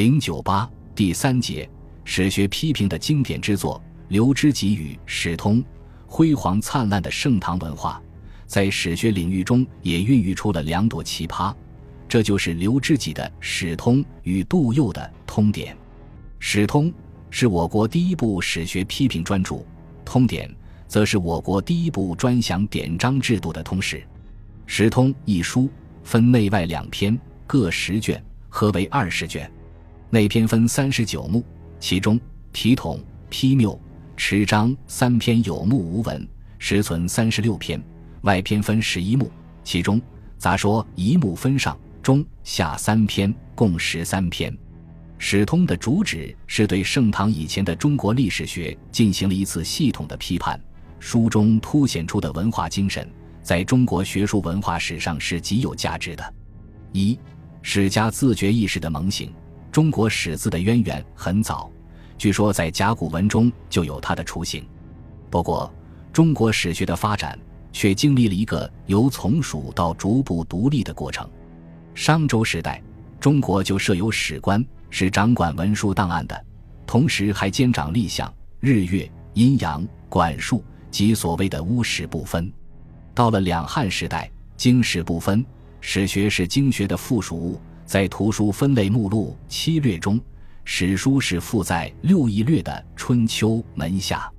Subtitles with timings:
[0.00, 1.68] 零九八第三节
[2.04, 5.62] 史学批评的经典之作，刘知给与史通，
[6.06, 8.00] 辉煌灿烂的盛唐文化，
[8.46, 11.54] 在史学领域中也孕育出了两朵奇葩。
[12.08, 15.74] 这就是刘知给的《史通》与杜佑的《通典》。
[16.38, 16.90] 《史通》
[17.28, 19.56] 是我国第一部史学批评专著，
[20.02, 20.48] 《通典》
[20.88, 23.98] 则是我国第一部专详典章制度的通史。
[24.64, 25.68] 《史通》一书
[26.02, 29.52] 分内外两篇，各十卷，合为二十卷。
[30.12, 31.44] 内篇分三十九目，
[31.78, 32.18] 其中
[32.52, 33.80] 体统、批谬、
[34.16, 36.28] 持章三篇有目无文，
[36.58, 37.78] 实存三十六篇；
[38.22, 39.30] 外篇分十一目，
[39.62, 40.02] 其中
[40.36, 44.52] 杂说一目分上、中、下三篇，共十三篇。
[45.16, 50.60] 史通的主旨是对盛唐以前的中国历史学进行了一次系统的批判，
[50.98, 53.08] 书中凸显出的文化精神，
[53.44, 56.34] 在中国学术文化史上是极有价值的。
[56.90, 57.16] 一、
[57.62, 59.32] 史家自觉意识的萌醒。
[59.72, 61.70] 中国史字的渊源很早，
[62.18, 64.66] 据说在甲骨文中就有它的雏形。
[65.30, 65.72] 不过，
[66.12, 67.38] 中国史学的发展
[67.72, 71.28] 却经历了一个由从属到逐步独立的过程。
[71.94, 72.82] 商周时代，
[73.20, 76.44] 中国就设有史官，是掌管文书档案的，
[76.84, 82.52] 同时还兼掌历象、日月、阴阳、管术及所谓的巫史不分。
[83.14, 85.46] 到了两汉时代，经史不分，
[85.80, 87.60] 史学是经学的附属物。
[87.90, 90.20] 在图书分类目录七略中，
[90.64, 94.30] 史书是附在六艺略的《春秋》门下。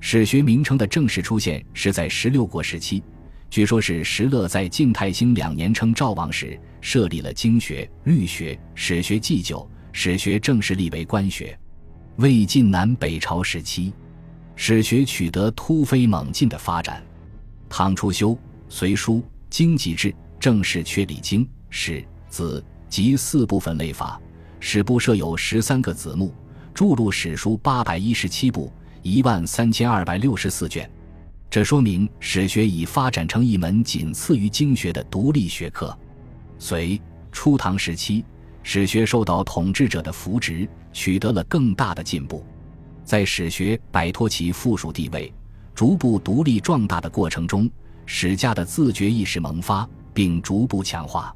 [0.00, 3.00] 史学名称的正式出现是在十六国时期，
[3.48, 11.56] 据说是石勒在晋太兴两年称赵王时设立了经学、律学、史学祭酒，史学正式立为官学。
[12.16, 13.92] 魏晋南北朝时期，
[14.56, 17.00] 史学取得突飞猛进的发展。
[17.68, 18.30] 唐初修
[18.68, 22.60] 《隋书》经籍志，正式确立经史子。
[22.88, 24.20] 即四部分类法，
[24.60, 26.34] 史部设有十三个子目，
[26.74, 28.72] 著录史书八百一十七部，
[29.02, 30.90] 一万三千二百六十四卷。
[31.50, 35.96] 这说明史学已发展成一门仅次于经学的独立学科。
[36.58, 37.00] 隋
[37.32, 38.24] 初唐时期，
[38.62, 42.44] 史学受到统治者的扶植，取得了更大的进步。
[43.04, 45.32] 在史学摆脱其附属地位，
[45.74, 47.70] 逐步独立壮大的过程中，
[48.04, 51.34] 史家的自觉意识萌发，并逐步强化。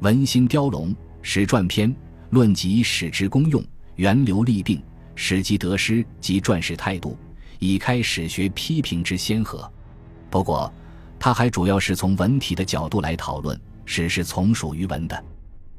[0.00, 1.94] 文心雕龙，史传篇
[2.30, 3.64] 论及史之功用、
[3.96, 4.82] 源流利病、
[5.14, 7.16] 史籍得失及传史态度，
[7.58, 9.70] 以开史学批评之先河。
[10.28, 10.72] 不过，
[11.18, 15.24] 他还主要是从文体的角度来讨论史是从属于文的。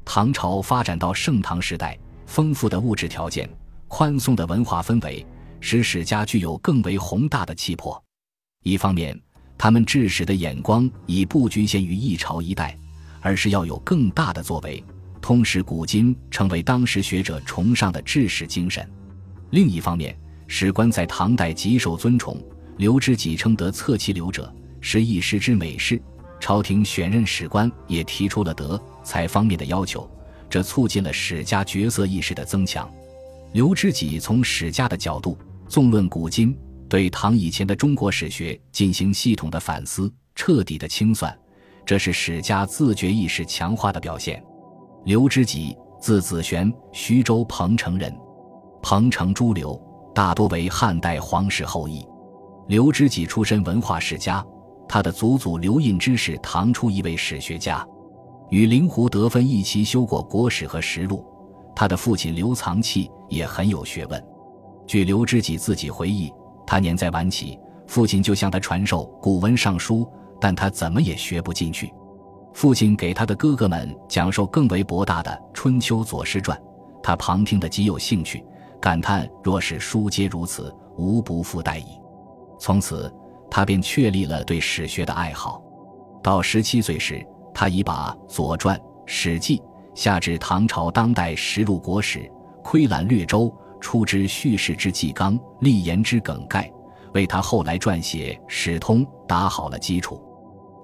[0.04, 3.48] 唐朝发展到盛唐时代，丰富的物质条件、
[3.88, 5.26] 宽松的文化氛围，
[5.60, 8.02] 使史家具有更为宏大的气魄。
[8.62, 9.20] 一方面，
[9.58, 12.78] 他们治史的眼光已不局限于一朝一代。
[13.24, 14.84] 而是要有更大的作为，
[15.22, 18.86] 通识古今，成为当时学者崇尚的治史精神。
[19.48, 20.14] 另一方面，
[20.46, 22.38] 史官在唐代极受尊崇，
[22.76, 25.98] 刘知几称得策其流者，是一时之美事。
[26.38, 30.06] 朝廷选任史官也提出了德才方面的要求，
[30.50, 32.86] 这促进了史家角色意识的增强。
[33.54, 36.54] 刘知几从史家的角度纵论古今，
[36.90, 41.34] 对唐以前的中国史学进行系统的反思，彻底的清算。
[41.86, 44.42] 这是史家自觉意识强化的表现。
[45.04, 48.14] 刘知几，字子玄，徐州彭城人，
[48.82, 49.78] 彭城诸刘
[50.14, 52.06] 大多为汉代皇室后裔。
[52.68, 54.42] 刘知几出身文化世家，
[54.88, 57.86] 他的祖祖刘胤之是唐初一位史学家，
[58.48, 61.22] 与灵狐得分一齐修过国史和实录。
[61.76, 64.24] 他的父亲刘藏器也很有学问。
[64.86, 66.32] 据刘知几自己回忆，
[66.66, 70.08] 他年在晚起，父亲就向他传授古文尚书。
[70.44, 71.90] 但他怎么也学不进去，
[72.52, 76.54] 父亲给他的哥哥们讲授更为博大的《春秋左氏传》，
[77.02, 78.44] 他旁听得极有兴趣，
[78.78, 81.98] 感叹：若是书皆如此，无不复待矣。
[82.60, 83.10] 从此，
[83.50, 85.62] 他便确立了对史学的爱好。
[86.22, 89.56] 到十七岁时，他已把《左传》《史记》
[89.94, 92.30] 下至唐朝当代实录国史，
[92.62, 96.70] 窥览略周，出之叙事之纪纲，立言之梗概，
[97.14, 100.22] 为他后来撰写《史通》打好了基础。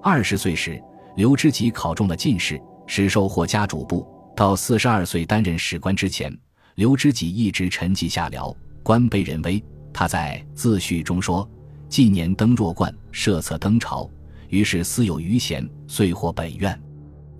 [0.03, 0.81] 二十岁时，
[1.15, 4.07] 刘知几考中了进士，史授获家主簿。
[4.35, 6.35] 到四十二岁担任史官之前，
[6.73, 9.63] 刘知几一直沉寂下僚，官卑人微。
[9.93, 11.47] 他在自序中说
[11.87, 14.09] ：“纪年登弱冠，设策登朝，
[14.49, 16.81] 于是私有余闲，遂获本院，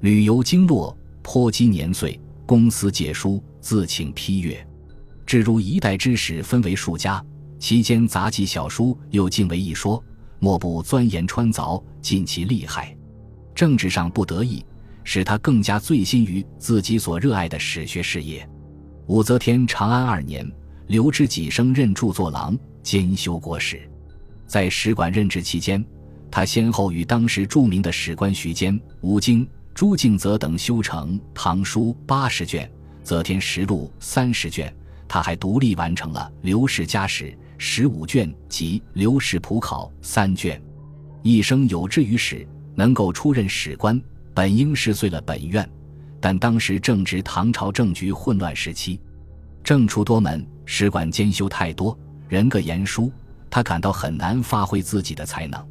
[0.02, 4.63] 旅游经络，颇积年岁，公私借书，自请批阅。
[5.25, 7.25] 至如一代之史分为数家，
[7.58, 10.04] 其间杂记小书又尽为一说。”
[10.42, 12.98] 莫不钻研穿凿，尽其厉害。
[13.54, 14.66] 政治上不得意，
[15.04, 18.50] 使他更加醉心于自己所热爱的史学事业。
[19.06, 20.52] 武则天长安二年，
[20.88, 23.88] 刘知几升任著作郎，兼修国史。
[24.48, 25.86] 在使馆任职期间，
[26.32, 32.68] 他先后与当时著名的史官徐坚、吴京、朱敬则等修成《唐书》八十卷，
[33.04, 34.76] 《则天实录》三十卷。
[35.08, 37.26] 他还独立完成了《刘氏家史》
[37.63, 40.60] 十五卷及《刘氏谱考》三卷。
[41.22, 44.02] 一生有志于史，能够出任史官，
[44.34, 45.69] 本应是遂了本愿。
[46.19, 49.00] 但当时正值唐朝政局混乱时期，
[49.63, 51.96] 政出多门，史馆兼修太多，
[52.28, 53.12] 人各言殊，
[53.48, 55.63] 他感到很难发挥自己的才能。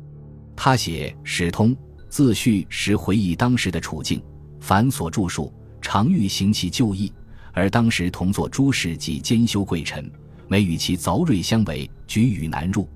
[0.54, 1.74] 他写《史通》
[2.08, 4.22] 自序时回忆当时的处境，
[4.60, 5.52] 繁琐著述，
[5.82, 7.12] 常欲行其就义，
[7.52, 10.08] 而当时同作诸事及兼修贵臣，
[10.50, 12.88] 每与其凿锐相违，举语难入，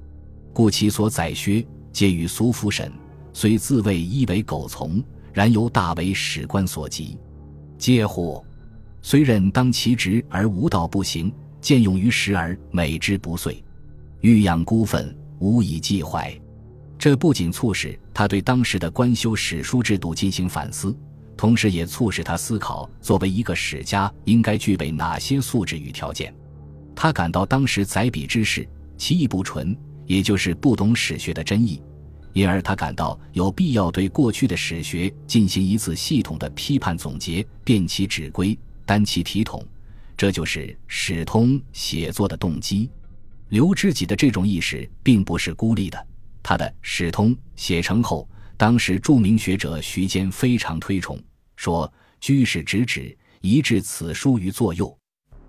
[0.53, 2.91] 故其所载削皆与俗夫审，
[3.33, 5.01] 虽自谓一为苟从，
[5.33, 7.17] 然犹大为史官所及。
[7.79, 8.45] 嗟乎！
[9.03, 13.63] 虽任当其职而无道不行，见用于时而美之不遂，
[14.21, 16.37] 欲养孤愤，无以寄怀。
[16.99, 20.93] 这不仅促使他对当时的官修史书制度进行反思，
[21.37, 26.35] 同时也促使他思考作为一个史家应该具备哪些素质与条件。
[26.95, 29.77] 他感到当时载笔之事其意不纯，
[30.07, 31.83] 也就是不懂史学的真意。
[32.33, 39.65] 因而，他感到有必要对过去的史学进行一次系统的批判总结，辨其指归，单其体统，
[40.17, 42.91] 这就是史通写作的动机。
[43.51, 46.07] 刘知己的这种意识并不是孤立的，
[46.43, 51.17] 他的《史通》写成后，当时著名学者徐坚非常推崇，
[51.55, 54.93] 说：“居士直指，移至此书于左右。”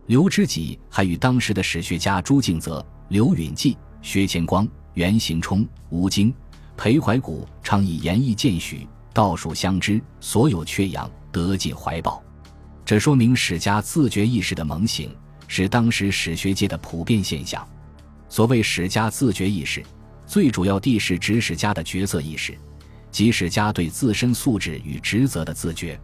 [0.07, 6.31] 刘知几还与当时的史学家朱敬则、刘允济、薛乾光、袁行冲、吴京。
[6.77, 12.23] 裴怀古常以言意见许，道术相知，所有缺氧得尽怀抱。
[12.83, 15.09] 这说明史家自觉意识的萌醒，
[15.47, 17.67] 是当时史学界的普遍现象。
[18.29, 19.83] 所谓史家自觉意识，
[20.27, 22.55] 最主要地是指史家的角色意识，
[23.09, 25.99] 即史家对自身素质与职责的自觉。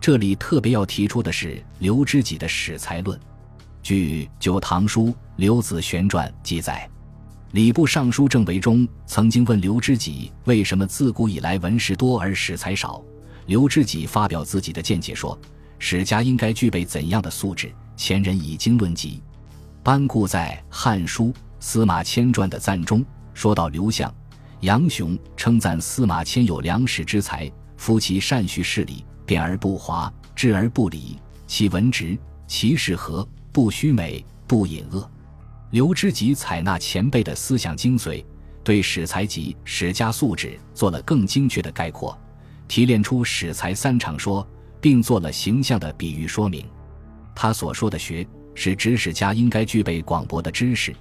[0.00, 3.20] 这里特别要提出的是刘知几的史才论。
[3.84, 6.88] 据《旧唐书·刘子玄传》记载。
[7.52, 13.02] 礼部尚书郑惟中曾经问刘知己为什么自古以来文士多而史才少。
[13.44, 15.38] 刘知己发表自己的见解说
[15.78, 17.70] ：“史家应该具备怎样的素质？
[17.94, 19.22] 前人已经论及。”
[19.84, 21.26] 班固在《汉书·
[21.60, 23.04] 司马迁传》的赞中
[23.34, 24.12] 说到：“刘向、
[24.60, 35.08] 杨雄称赞司马迁有良史之才，夫其善叙事理，辩而不华，质而不理，其文直，其事和，不虚美，不隐恶。”
[35.70, 38.24] 刘知几采纳前辈的思想精髓，
[38.64, 42.18] 对史才及史家素质做了更精确的概括，
[42.66, 44.44] 提炼出史才三场说，
[44.80, 46.66] 并做了形象的比喻说明。
[47.32, 50.92] 他所说的学，是指史家应该具备广博的知识，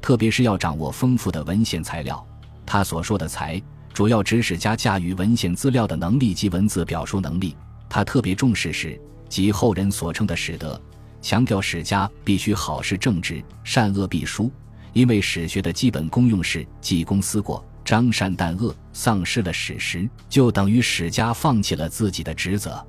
[0.00, 2.16] 特别是要掌握丰富的文献材料；
[2.64, 3.60] 他所说的才，
[3.92, 7.56] 主要指史家驾驭文献资料的能力及文字表述能力。
[7.88, 10.80] 他特别重视史，及后人所称的史德。
[11.26, 14.48] 强调史家必须好事正直，善恶必殊，
[14.92, 18.72] 因为史学的基本功用是记功思过，彰善淡恶。
[18.92, 22.80] 丧失了史实，就等于史家放弃了自己的职责。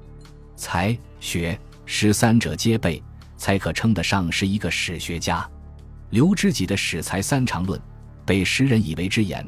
[0.56, 3.02] 才学史三者皆备，
[3.38, 5.44] 才可称得上是一个史学家。
[6.12, 7.82] 刘知己的史才三长论，
[8.24, 9.44] 被时人以为之言，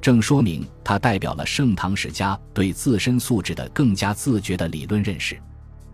[0.00, 5.36] 正说明他代表了盛唐史家对自身素质的更加自觉的理论认识。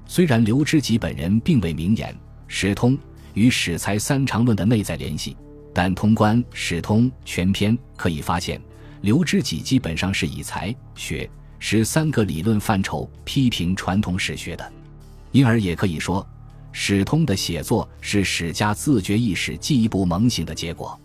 [0.06, 2.14] 虽然刘知己本人并未明言。
[2.56, 2.96] 史通
[3.32, 5.36] 与史才三长论的内在联系，
[5.74, 8.62] 但通观史通全篇可以发现，
[9.00, 14.72] 刘知几基本上是以才学史三个理论范畴批评传统史学的，
[15.32, 16.24] 因而也可以说，
[16.70, 20.96] 史通的写作是史家自觉意识进一步萌醒的结果。